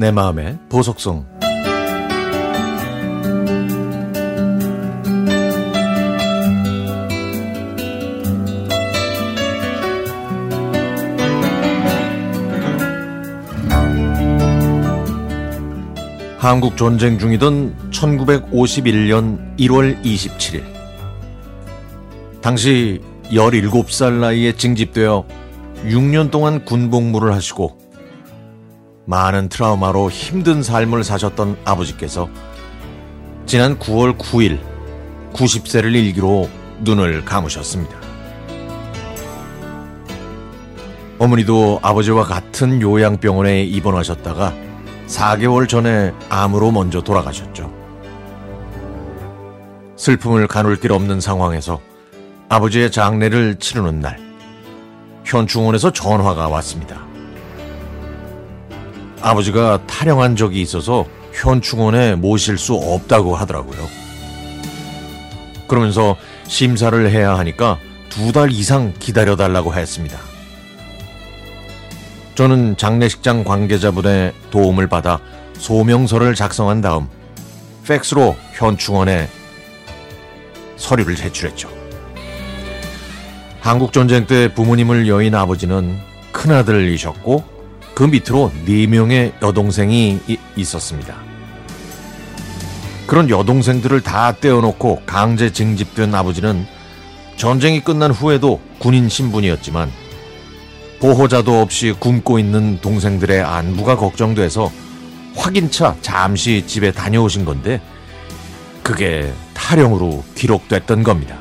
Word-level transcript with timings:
내 0.00 0.10
마음의 0.10 0.58
보석성. 0.70 1.26
한국 16.38 16.78
전쟁 16.78 17.18
중이던 17.18 17.90
1951년 17.90 19.58
1월 19.58 20.02
27일. 20.02 20.62
당시 22.40 23.02
17살 23.24 24.14
나이에 24.14 24.52
징집되어 24.54 25.26
6년 25.84 26.30
동안 26.30 26.64
군복무를 26.64 27.34
하시고 27.34 27.89
많은 29.06 29.48
트라우마로 29.48 30.10
힘든 30.10 30.62
삶을 30.62 31.04
사셨던 31.04 31.58
아버지께서 31.64 32.28
지난 33.46 33.78
9월 33.78 34.16
9일 34.16 34.60
90세를 35.32 35.94
일기로 35.94 36.48
눈을 36.80 37.24
감으셨습니다. 37.24 37.96
어머니도 41.18 41.80
아버지와 41.82 42.24
같은 42.24 42.80
요양병원에 42.80 43.64
입원하셨다가 43.64 44.54
4개월 45.06 45.68
전에 45.68 46.14
암으로 46.30 46.70
먼저 46.70 47.02
돌아가셨죠. 47.02 47.70
슬픔을 49.96 50.46
가눌 50.46 50.76
길 50.76 50.92
없는 50.92 51.20
상황에서 51.20 51.80
아버지의 52.48 52.90
장례를 52.90 53.56
치르는 53.56 54.00
날, 54.00 54.18
현충원에서 55.24 55.92
전화가 55.92 56.48
왔습니다. 56.48 57.09
아버지가 59.22 59.86
탈영한 59.86 60.36
적이 60.36 60.62
있어서 60.62 61.06
현충원에 61.32 62.14
모실 62.14 62.58
수 62.58 62.74
없다고 62.74 63.36
하더라고요. 63.36 63.86
그러면서 65.68 66.16
심사를 66.48 67.10
해야 67.10 67.38
하니까 67.38 67.78
두 68.08 68.32
달 68.32 68.50
이상 68.50 68.92
기다려달라고 68.98 69.72
했습니다. 69.74 70.18
저는 72.34 72.76
장례식장 72.76 73.44
관계자분의 73.44 74.32
도움을 74.50 74.88
받아 74.88 75.20
소명서를 75.58 76.34
작성한 76.34 76.80
다음 76.80 77.08
팩스로 77.86 78.36
현충원에 78.52 79.28
서류를 80.76 81.14
제출했죠. 81.16 81.68
한국전쟁 83.60 84.26
때 84.26 84.52
부모님을 84.54 85.06
여인 85.06 85.34
아버지는 85.34 85.98
큰아들이셨고 86.32 87.44
그 88.00 88.04
밑으로 88.04 88.50
네 88.64 88.86
명의 88.86 89.30
여동생이 89.42 90.20
있었습니다. 90.56 91.16
그런 93.06 93.28
여동생들을 93.28 94.00
다 94.00 94.32
떼어놓고 94.32 95.02
강제 95.04 95.52
징집된 95.52 96.14
아버지는 96.14 96.66
전쟁이 97.36 97.80
끝난 97.84 98.10
후에도 98.10 98.58
군인 98.78 99.10
신분이었지만 99.10 99.92
보호자도 101.00 101.60
없이 101.60 101.92
굶고 101.92 102.38
있는 102.38 102.80
동생들의 102.80 103.42
안부가 103.42 103.98
걱정돼서 103.98 104.72
확인차 105.36 105.94
잠시 106.00 106.66
집에 106.66 106.92
다녀오신 106.92 107.44
건데 107.44 107.82
그게 108.82 109.30
탈영으로 109.52 110.24
기록됐던 110.36 111.02
겁니다. 111.02 111.36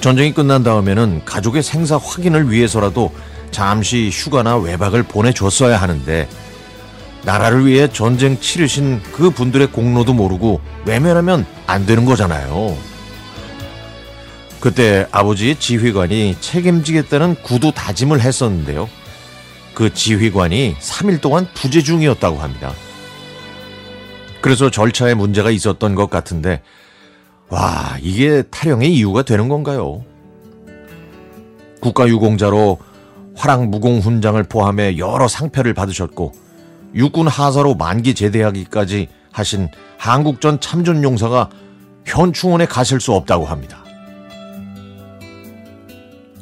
전쟁이 0.00 0.34
끝난 0.34 0.64
다음에는 0.64 1.24
가족의 1.24 1.62
생사 1.62 1.98
확인을 1.98 2.50
위해서라도 2.50 3.12
잠시 3.58 4.08
휴가나 4.08 4.56
외박을 4.56 5.02
보내줬어야 5.02 5.78
하는데 5.78 6.28
나라를 7.24 7.66
위해 7.66 7.88
전쟁 7.92 8.38
치르신 8.38 9.02
그 9.10 9.30
분들의 9.30 9.72
공로도 9.72 10.14
모르고 10.14 10.60
외면하면 10.86 11.44
안 11.66 11.84
되는 11.84 12.04
거잖아요. 12.04 12.78
그때 14.60 15.08
아버지의 15.10 15.56
지휘관이 15.56 16.36
책임지겠다는 16.40 17.42
구두 17.42 17.72
다짐을 17.72 18.20
했었는데요. 18.20 18.88
그 19.74 19.92
지휘관이 19.92 20.76
3일 20.78 21.20
동안 21.20 21.48
부재 21.52 21.82
중이었다고 21.82 22.36
합니다. 22.36 22.72
그래서 24.40 24.70
절차에 24.70 25.14
문제가 25.14 25.50
있었던 25.50 25.96
것 25.96 26.08
같은데, 26.08 26.62
와, 27.48 27.96
이게 28.02 28.42
탈영의 28.42 28.94
이유가 28.94 29.22
되는 29.22 29.48
건가요? 29.48 30.04
국가유공자로 31.80 32.87
화랑 33.38 33.70
무공 33.70 34.00
훈장을 34.00 34.42
포함해 34.42 34.98
여러 34.98 35.28
상패를 35.28 35.72
받으셨고, 35.72 36.32
육군 36.94 37.28
하사로 37.28 37.76
만기 37.76 38.14
제대하기까지 38.14 39.08
하신 39.30 39.68
한국전 39.96 40.58
참전 40.58 41.04
용사가 41.04 41.48
현충원에 42.04 42.66
가실 42.66 43.00
수 43.00 43.12
없다고 43.12 43.44
합니다. 43.44 43.84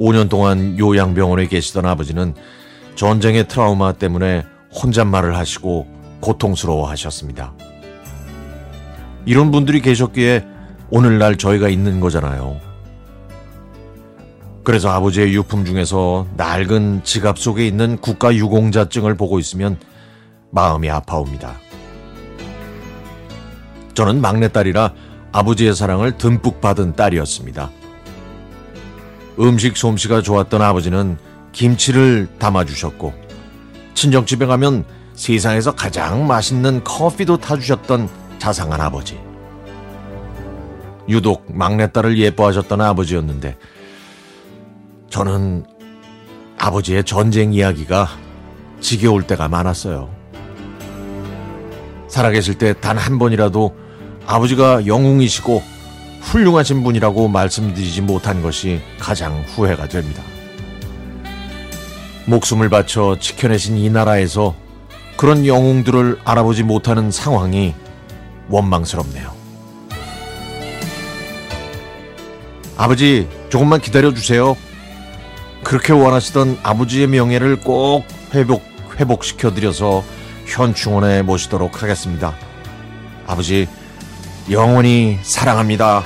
5년 0.00 0.28
동안 0.28 0.76
요양병원에 0.78 1.46
계시던 1.46 1.86
아버지는 1.86 2.34
전쟁의 2.96 3.46
트라우마 3.46 3.92
때문에 3.92 4.44
혼잣말을 4.82 5.36
하시고 5.36 5.86
고통스러워 6.20 6.88
하셨습니다. 6.90 7.52
이런 9.26 9.52
분들이 9.52 9.80
계셨기에 9.80 10.44
오늘날 10.90 11.36
저희가 11.36 11.68
있는 11.68 12.00
거잖아요. 12.00 12.69
그래서 14.62 14.90
아버지의 14.90 15.34
유품 15.34 15.64
중에서 15.64 16.26
낡은 16.36 17.02
지갑 17.04 17.38
속에 17.38 17.66
있는 17.66 17.96
국가유공자증을 17.98 19.16
보고 19.16 19.38
있으면 19.38 19.78
마음이 20.50 20.90
아파옵니다. 20.90 21.58
저는 23.94 24.20
막내딸이라 24.20 24.92
아버지의 25.32 25.74
사랑을 25.74 26.16
듬뿍 26.18 26.60
받은 26.60 26.96
딸이었습니다. 26.96 27.70
음식 29.38 29.76
솜씨가 29.76 30.22
좋았던 30.22 30.60
아버지는 30.60 31.16
김치를 31.52 32.28
담아주셨고 32.38 33.14
친정집에 33.94 34.46
가면 34.46 34.84
세상에서 35.14 35.74
가장 35.74 36.26
맛있는 36.26 36.84
커피도 36.84 37.38
타주셨던 37.38 38.08
자상한 38.38 38.80
아버지. 38.80 39.18
유독 41.08 41.44
막내딸을 41.48 42.18
예뻐하셨던 42.18 42.80
아버지였는데 42.80 43.56
저는 45.10 45.64
아버지의 46.58 47.04
전쟁 47.04 47.52
이야기가 47.52 48.08
지겨울 48.80 49.24
때가 49.26 49.48
많았어요. 49.48 50.08
살아계실 52.08 52.54
때 52.58 52.72
단 52.74 52.96
한 52.98 53.18
번이라도 53.18 53.74
아버지가 54.26 54.86
영웅이시고 54.86 55.62
훌륭하신 56.22 56.82
분이라고 56.84 57.28
말씀드리지 57.28 58.02
못한 58.02 58.42
것이 58.42 58.80
가장 58.98 59.42
후회가 59.54 59.88
됩니다. 59.88 60.22
목숨을 62.26 62.68
바쳐 62.68 63.16
지켜내신 63.18 63.76
이 63.78 63.90
나라에서 63.90 64.54
그런 65.16 65.46
영웅들을 65.46 66.20
알아보지 66.24 66.62
못하는 66.62 67.10
상황이 67.10 67.74
원망스럽네요. 68.48 69.32
아버지, 72.76 73.28
조금만 73.48 73.80
기다려 73.80 74.14
주세요. 74.14 74.56
그렇게 75.62 75.92
원하시던 75.92 76.58
아버지의 76.62 77.06
명예를 77.06 77.60
꼭 77.60 78.06
회복, 78.34 78.64
회복시켜드려서 78.98 80.04
현충원에 80.46 81.22
모시도록 81.22 81.82
하겠습니다. 81.82 82.34
아버지, 83.26 83.68
영원히 84.50 85.18
사랑합니다. 85.22 86.02